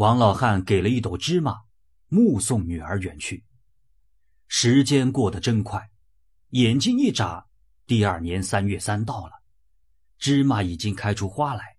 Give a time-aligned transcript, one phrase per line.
[0.00, 1.64] 王老汉给了一斗芝麻，
[2.08, 3.44] 目送女儿远去。
[4.48, 5.90] 时间过得真快，
[6.52, 7.44] 眼睛一眨，
[7.86, 9.32] 第二年三月三到了，
[10.18, 11.76] 芝麻已经开出花来。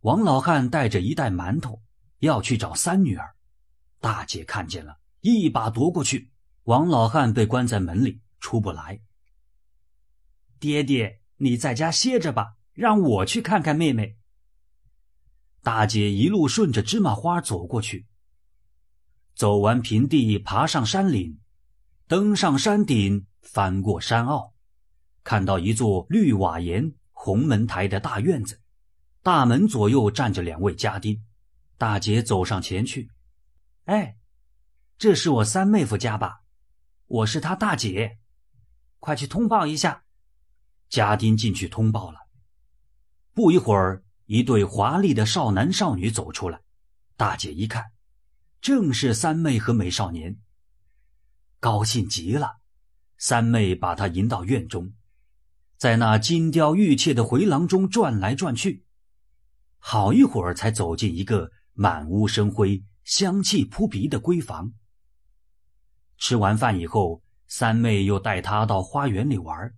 [0.00, 1.80] 王老汉带着一袋馒头
[2.18, 3.36] 要去找三女儿，
[4.00, 6.32] 大姐看见了，一把夺过去。
[6.64, 9.00] 王老汉被关在门里，出不来。
[10.58, 14.16] 爹爹，你在家歇着吧，让我去看看妹妹。
[15.64, 18.04] 大姐一路顺着芝麻花走过去，
[19.34, 21.40] 走完平地，爬上山岭，
[22.06, 24.52] 登上山顶，翻过山坳，
[25.22, 28.60] 看到一座绿瓦檐、红门台的大院子，
[29.22, 31.24] 大门左右站着两位家丁。
[31.78, 33.10] 大姐走上前去
[33.86, 34.18] ：“哎，
[34.98, 36.42] 这是我三妹夫家吧？
[37.06, 38.18] 我是他大姐，
[39.00, 40.04] 快去通报一下。”
[40.90, 42.28] 家丁进去通报了。
[43.32, 44.03] 不一会儿。
[44.26, 46.60] 一对华丽的少男少女走出来，
[47.16, 47.84] 大姐一看，
[48.60, 50.38] 正是三妹和美少年。
[51.60, 52.56] 高兴极了，
[53.18, 54.94] 三妹把他迎到院中，
[55.76, 58.84] 在那金雕玉砌的回廊中转来转去，
[59.78, 64.72] 好一会儿才走进一个满屋生辉、香气扑鼻的闺房。
[66.16, 69.74] 吃完饭以后，三妹又带他到花园里玩，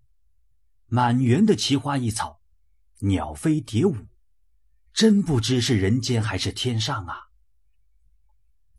[0.86, 2.40] 满园的奇花异草，
[3.00, 3.96] 鸟飞蝶舞。
[4.96, 7.28] 真不知是人间还是天上啊！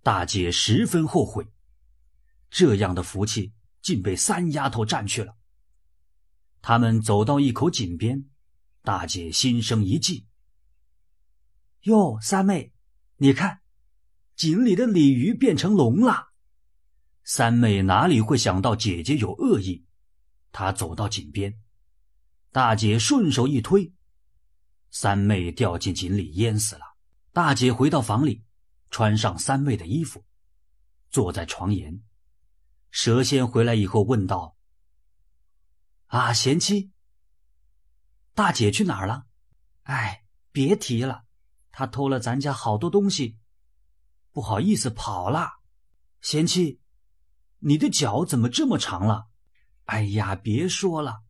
[0.01, 1.47] 大姐十分后悔，
[2.49, 5.37] 这样的福气竟被三丫头占去了。
[6.59, 8.25] 他们走到一口井边，
[8.81, 10.25] 大姐心生一计
[11.85, 12.73] ：“哟，三妹，
[13.17, 13.59] 你看，
[14.35, 16.29] 井里的鲤鱼变成龙了。”
[17.23, 19.85] 三妹哪里会想到姐姐有恶意？
[20.51, 21.61] 她走到井边，
[22.51, 23.93] 大姐顺手一推。
[24.99, 26.81] 三妹掉进井里淹死了。
[27.31, 28.43] 大姐回到房里，
[28.89, 30.25] 穿上三妹的衣服，
[31.11, 32.01] 坐在床沿。
[32.89, 34.57] 蛇仙回来以后问道
[36.09, 36.89] ：“啊，贤妻，
[38.33, 39.27] 大姐去哪儿了
[39.85, 41.25] ？”“哎，别提了，
[41.71, 43.37] 她偷了咱家好多东西，
[44.31, 45.59] 不好意思跑了。
[46.21, 46.81] ”“贤妻，
[47.59, 49.27] 你的脚怎么这么长了
[49.85, 51.21] ？”“哎呀，别说了，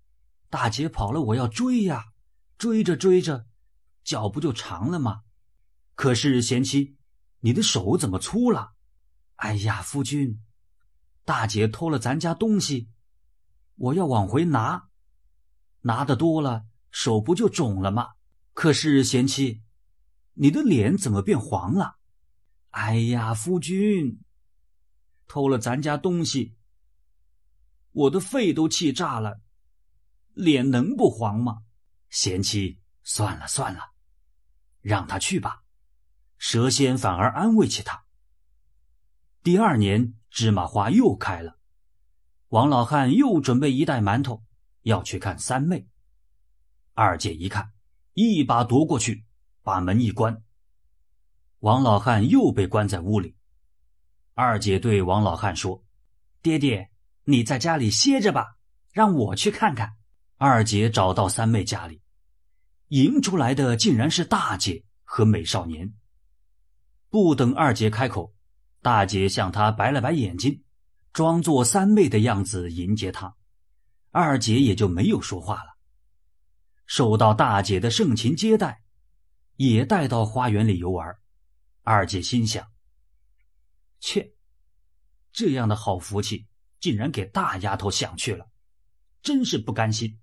[0.49, 2.05] 大姐跑了，我要追呀。”
[2.57, 3.45] 追着追着，
[4.07, 5.23] 脚不就长了吗？
[5.93, 6.95] 可是贤妻，
[7.41, 8.71] 你的手怎么粗了？
[9.35, 10.41] 哎呀，夫君，
[11.25, 12.89] 大姐偷了咱家东西，
[13.75, 14.87] 我要往回拿，
[15.81, 18.11] 拿的多了，手不就肿了吗？
[18.53, 19.61] 可是贤妻，
[20.35, 21.97] 你的脸怎么变黄了？
[22.69, 24.21] 哎呀，夫君，
[25.27, 26.55] 偷了咱家东西，
[27.91, 29.41] 我的肺都气炸了，
[30.33, 31.63] 脸能不黄吗？
[32.09, 33.96] 贤妻，算了算了，
[34.87, 35.63] 让他去吧。
[36.37, 38.05] 蛇仙反而安慰起他。
[39.43, 41.57] 第二年，芝麻花又开了，
[42.47, 44.45] 王老汉又准备一袋馒头，
[44.83, 45.89] 要去看三妹。
[46.93, 47.73] 二姐一看，
[48.13, 49.25] 一把夺过去，
[49.61, 50.41] 把门一关。
[51.59, 53.35] 王老汉又被关在屋里。
[54.35, 55.83] 二姐对王老汉说
[56.41, 56.89] ：“爹爹，
[57.25, 58.55] 你在家里歇着吧，
[58.93, 59.97] 让我去看看。”
[60.39, 62.01] 二姐找到三妹家里，
[62.89, 65.93] 迎出来的竟然是大姐和美少年。
[67.09, 68.33] 不等二姐开口，
[68.81, 70.63] 大姐向她白了白眼睛，
[71.11, 73.35] 装作三妹的样子迎接她。
[74.11, 75.77] 二姐也就没有说话了。
[76.85, 78.81] 受到大姐的盛情接待，
[79.57, 81.05] 也带到花园里游玩。
[81.83, 82.65] 二姐心想：
[83.99, 84.31] 切，
[85.33, 86.45] 这样的好福气
[86.79, 88.47] 竟然给大丫头享去了，
[89.21, 90.17] 真是不甘心。